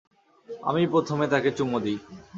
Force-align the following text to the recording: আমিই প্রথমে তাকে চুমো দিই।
আমিই 0.49 0.91
প্রথমে 0.93 1.25
তাকে 1.33 1.49
চুমো 1.57 1.79
দিই। 1.83 1.97